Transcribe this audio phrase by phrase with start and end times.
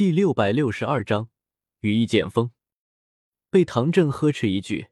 [0.00, 1.28] 第六百六十二章
[1.80, 2.52] 羽翼剑锋。
[3.50, 4.88] 被唐振呵斥一句，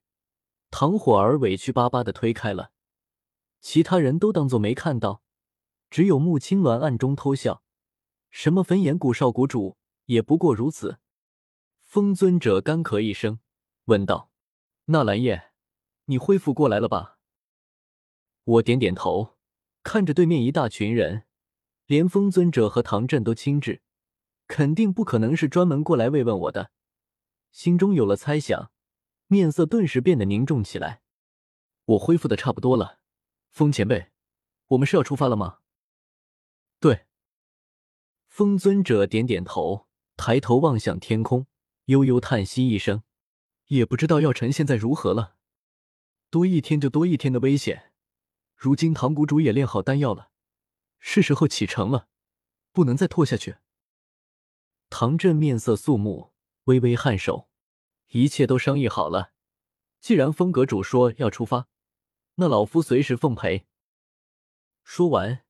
[0.70, 2.72] 唐火儿委屈巴巴的推开了，
[3.62, 5.22] 其他人都当作没看到，
[5.88, 7.62] 只有穆青鸾暗中偷笑。
[8.28, 10.98] 什么焚炎谷少谷主，也不过如此。
[11.84, 13.40] 风尊者干咳一声，
[13.86, 14.30] 问道
[14.92, 15.52] ：“纳兰叶，
[16.04, 17.16] 你恢复过来了吧？”
[18.44, 19.38] 我点点头，
[19.82, 21.24] 看着对面一大群人，
[21.86, 23.80] 连风尊者和唐振都亲至，
[24.48, 26.72] 肯定不可能是专门过来慰问我的，
[27.52, 28.72] 心中有了猜想，
[29.26, 31.02] 面色顿时变得凝重起来。
[31.84, 32.98] 我恢复的差不多了，
[33.50, 34.10] 风前辈，
[34.68, 35.58] 我们是要出发了吗？
[36.80, 37.06] 对。
[38.26, 41.46] 风尊者点点头，抬头望向天空，
[41.86, 43.02] 悠悠叹息一声，
[43.66, 45.36] 也不知道药尘现在如何了。
[46.30, 47.92] 多一天就多一天的危险。
[48.54, 50.30] 如今唐谷主也炼好丹药了，
[50.98, 52.08] 是时候启程了，
[52.72, 53.56] 不能再拖下去。
[55.00, 56.32] 唐振面色肃穆，
[56.64, 57.48] 微微颔首，
[58.08, 59.30] 一切都商议好了。
[60.00, 61.68] 既然风阁主说要出发，
[62.34, 63.68] 那老夫随时奉陪。
[64.82, 65.44] 说完，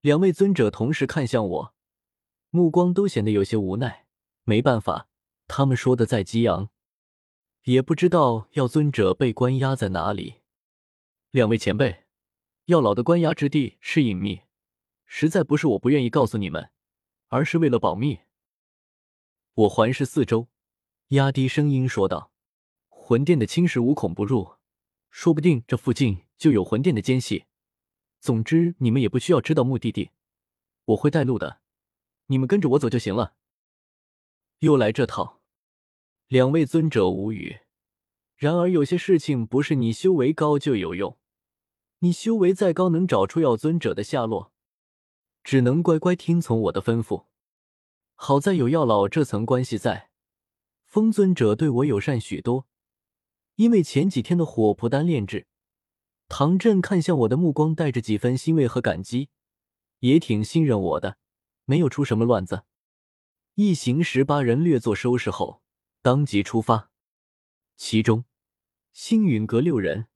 [0.00, 1.74] 两位尊者同时看向我，
[2.48, 4.06] 目光都显得有些无奈。
[4.44, 5.10] 没办法，
[5.46, 6.70] 他们说的再激昂，
[7.64, 10.36] 也不知道药尊者被关押在哪里。
[11.30, 12.06] 两位前辈。
[12.64, 14.44] 药老的关押之地是隐秘，
[15.04, 16.70] 实在不是我不愿意告诉你们，
[17.26, 18.20] 而是为了保密。
[19.58, 20.46] 我环视四周，
[21.08, 22.30] 压低声音说道
[22.86, 24.54] ：“魂殿的侵蚀无孔不入，
[25.10, 27.46] 说不定这附近就有魂殿的奸细。
[28.20, 30.12] 总之，你们也不需要知道目的地，
[30.84, 31.58] 我会带路的，
[32.26, 33.34] 你们跟着我走就行了。”
[34.60, 35.40] 又来这套，
[36.28, 37.58] 两位尊者无语。
[38.36, 41.18] 然而，有些事情不是你修为高就有用。
[41.98, 44.52] 你修为再高，能找出药尊者的下落，
[45.42, 47.24] 只能乖乖听从我的吩咐。
[48.20, 50.10] 好在有药老这层关系在，
[50.84, 52.66] 风尊者对我友善许多。
[53.54, 55.46] 因为前几天的火蒲丹炼制，
[56.28, 59.28] 唐振看向我的目光带着几分欣慰和感激，
[60.00, 61.16] 也挺信任我的，
[61.64, 62.64] 没有出什么乱子。
[63.54, 65.62] 一行十八人略作收拾后，
[66.02, 66.90] 当即出发。
[67.76, 68.24] 其中，
[68.92, 70.08] 星陨阁六人。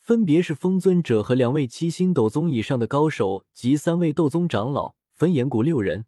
[0.00, 6.06] 分别是风尊者和两位七星斗宗以上的高手及三位斗宗长老，焚炎谷六人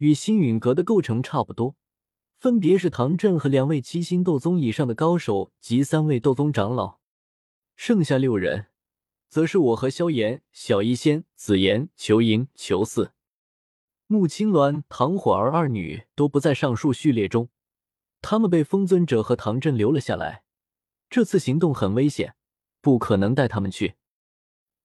[0.00, 1.76] 与星陨阁的构成差不多。
[2.36, 6.98] 分别是唐振和两位七星斗宗以上的高手及三位斗宗长老，
[7.76, 8.66] 剩下六人
[9.28, 13.12] 则是我和萧炎、小医仙、紫妍、裘莹、裘四、
[14.06, 17.48] 穆青鸾、唐火儿二女都不在上述序列中，
[18.20, 20.42] 他们被风尊者和唐振留了下来。
[21.08, 22.34] 这次行动很危险。
[22.82, 23.96] 不可能带他们去。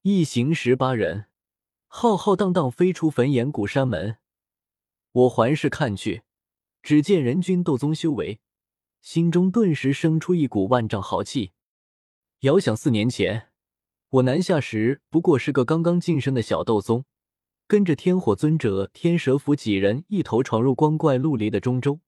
[0.01, 1.27] 一行十八人，
[1.87, 4.17] 浩浩荡荡飞出焚炎谷山门。
[5.15, 6.23] 我环视看去，
[6.83, 8.41] 只见人均斗宗修为，
[8.99, 11.53] 心中顿时生出一股万丈豪气。
[12.41, 13.47] 遥想四年前，
[14.09, 17.05] 我南下时不过是个刚刚晋升的小斗宗，
[17.65, 22.01] 跟着天火尊者、天蛇府几人一头闯入光怪陆离的中州，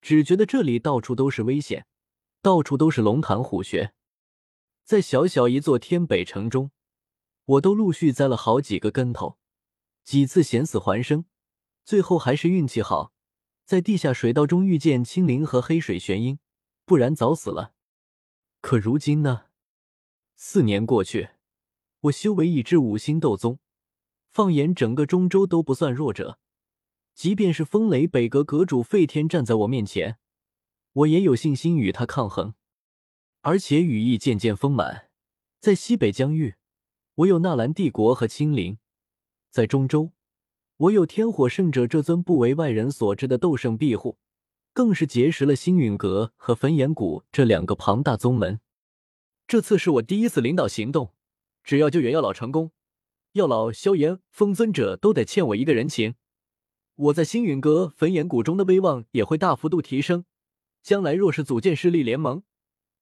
[0.00, 1.84] 只觉得这里到处都是危险，
[2.40, 3.92] 到处都是龙潭虎穴。
[4.86, 6.70] 在小小一座天北城中，
[7.44, 9.36] 我都陆续栽了好几个跟头，
[10.02, 11.26] 几次险死还生，
[11.84, 13.12] 最后还是运气好，
[13.64, 16.38] 在地下水道中遇见青灵和黑水玄鹰，
[16.84, 17.74] 不然早死了。
[18.60, 19.46] 可如今呢？
[20.36, 21.30] 四年过去，
[22.00, 23.58] 我修为已至五星斗宗，
[24.30, 26.38] 放眼整个中州都不算弱者，
[27.14, 30.18] 即便是风雷北阁阁主费天站在我面前，
[30.92, 32.54] 我也有信心与他抗衡。
[33.42, 35.10] 而且羽翼渐渐丰满，
[35.58, 36.56] 在西北疆域，
[37.14, 38.76] 我有纳兰帝国和青灵；
[39.50, 40.12] 在中州，
[40.80, 44.16] 我有天火圣者这尊不为外人所知的斗圣庇护，
[44.72, 48.60] 更是结识了星陨阁和焚炎谷这两个庞大宗门。
[49.46, 51.12] 这次是我第一次领导行动，
[51.62, 52.70] 只要救援药老成功，
[53.32, 56.14] 药老、萧炎、风尊者都得欠我一个人情。
[56.94, 60.24] 我在星陨阁、焚炎谷中的威望也会大幅度提升，
[60.82, 62.42] 将来若是组建势力联盟。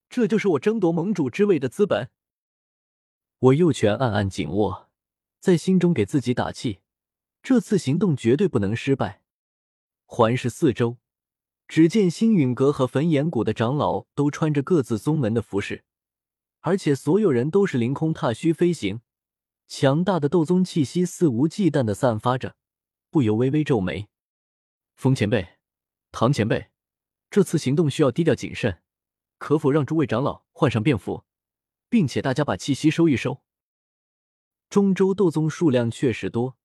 [0.08, 2.10] 这就是我争夺盟主之位的资本。
[3.38, 4.88] 我右拳暗暗紧握，
[5.38, 6.80] 在心中给自己打气，
[7.42, 9.22] 这次行动绝对不能失败。
[10.04, 10.98] 环视四周，
[11.66, 15.84] 只见星陨阁和焚炎谷的长老都穿着各自宗门的服饰，
[16.60, 19.00] 而且所有人都是凌空踏虚飞行，
[19.66, 22.56] 强大的斗宗气息肆无忌惮的散发着，
[23.10, 24.08] 不由微微皱眉。
[24.96, 25.58] 风前辈，
[26.10, 26.70] 唐前辈，
[27.30, 28.82] 这次行动需要低调谨慎。
[29.38, 31.24] 可否让诸位长老换上便服，
[31.88, 33.40] 并且大家把气息收一收？
[34.68, 36.57] 中州斗宗数量确实多，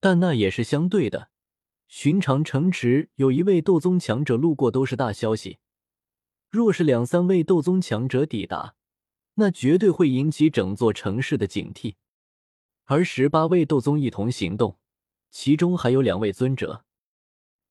[0.00, 1.30] 但那也是相对的。
[1.88, 5.58] 寻常城池有一位斗宗强者路过都是大消息，
[6.50, 8.74] 若是两三位斗宗强者抵达，
[9.34, 11.94] 那绝对会引起整座城市的警惕。
[12.86, 14.78] 而十八位斗宗一同行动，
[15.30, 16.84] 其中还有两位尊者，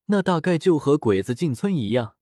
[0.05, 2.15] 那大概就和鬼子进村一样，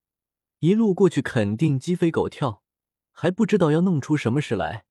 [0.60, 2.64] 一路过去肯定鸡飞狗跳，
[3.12, 4.86] 还不知道要弄出什么事来。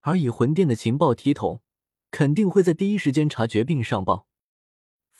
[0.00, 1.62] 而以魂殿的情报体统，
[2.10, 4.26] 肯定会在第一时间察觉并上报。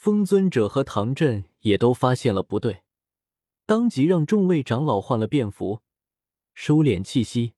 [0.03, 2.83] 风尊者和唐震也都发现了不对，
[3.67, 5.83] 当即让众位长老换了便服，
[6.55, 7.55] 收敛气息，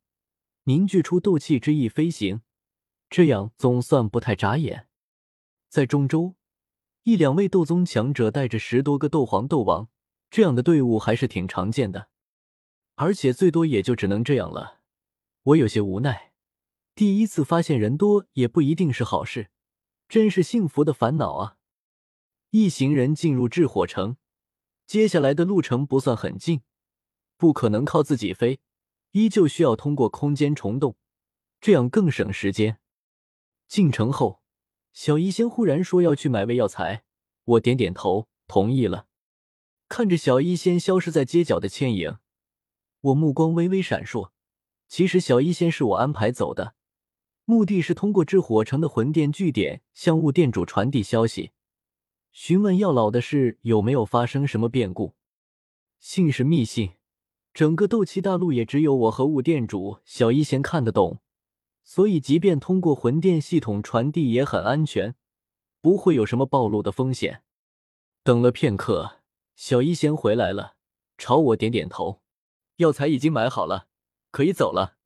[0.64, 2.43] 凝聚出斗气之意飞行，
[3.08, 4.88] 这样总算不太眨眼。
[5.70, 6.35] 在中州，
[7.05, 9.88] 一两位斗宗强者带着十多个斗皇、斗王
[10.31, 12.08] 这样的队伍还是挺常见的，
[12.96, 14.81] 而且最多也就只能这样了。
[15.44, 16.35] 我有些无奈，
[16.94, 19.49] 第一次发现人多也不一定是好事，
[20.11, 21.56] 真是幸福的烦恼啊！
[22.56, 24.16] 一行人进入炽火城，
[24.86, 26.62] 接下来的路程不算很近，
[27.36, 28.60] 不可能靠自己飞，
[29.10, 30.94] 依旧需要通过空间虫洞，
[31.60, 32.78] 这样更省时间。
[33.66, 34.40] 进城后，
[34.92, 37.02] 小医仙忽然说要去买味药材，
[37.42, 39.08] 我点点头，同意了。
[39.88, 42.18] 看着小医仙消失在街角的倩影，
[43.00, 44.30] 我目光微微闪烁。
[44.86, 46.76] 其实小医仙是我安排走的，
[47.46, 51.50] 目的是通过炽火城的魂殿据点向雾店主传递消息。
[52.34, 55.14] 询问药老的事有没有发生什么变故？
[56.00, 56.94] 信是密信，
[57.52, 61.20] 整个斗气大陆也只有我和雾店主小一仙看得懂，
[61.84, 65.14] 所以即便通过魂殿系统传递也很安全，
[65.81, 67.44] 不会有什么暴露的风险。
[68.25, 69.20] 等了片刻，
[69.54, 70.75] 小一仙回来了，
[71.16, 72.20] 朝我点点头
[72.78, 73.86] ：“药材已经买好了，
[74.32, 74.96] 可以走了。”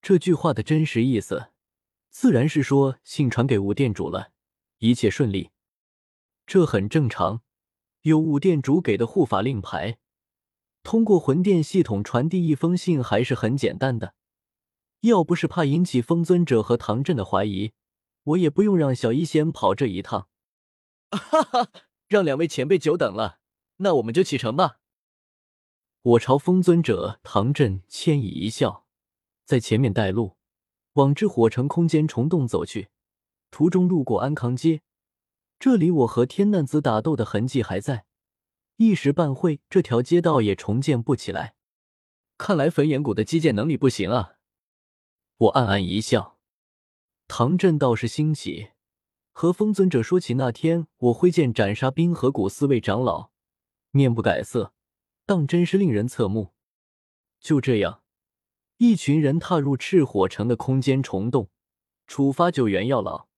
[0.00, 1.48] 这句话的真实意思，
[2.08, 4.32] 自然是说信传给吴店主了，
[4.78, 5.50] 一切顺利。
[6.46, 7.42] 这很正常，
[8.02, 9.98] 有五殿主给的护法令牌，
[10.84, 14.14] 通过魂殿系统传递一封信还是很简单的。
[15.00, 17.72] 要不是怕引起风尊者和唐震的怀疑，
[18.22, 20.28] 我也不用让小医仙跑这一趟。
[21.10, 21.68] 哈哈，
[22.06, 23.40] 让两位前辈久等了，
[23.78, 24.78] 那我们就启程吧。
[26.02, 28.86] 我朝风尊者、唐震歉意一笑，
[29.44, 30.36] 在前面带路，
[30.92, 32.88] 往至火城空间虫洞走去。
[33.50, 34.82] 途中路过安康街。
[35.58, 38.04] 这里我和天难子打斗的痕迹还在，
[38.76, 41.54] 一时半会这条街道也重建不起来。
[42.38, 44.34] 看来焚炎谷的基建能力不行啊！
[45.38, 46.38] 我暗暗一笑。
[47.28, 48.68] 唐振倒是兴起，
[49.32, 53.30] 和风尊者说起那天我挥剑斩杀冰河谷四位长老，
[53.90, 54.74] 面不改色，
[55.24, 56.52] 当真是令人侧目。
[57.40, 58.02] 就这样，
[58.76, 61.48] 一群人踏入赤火城的空间虫洞，
[62.06, 63.28] 出发救援药老。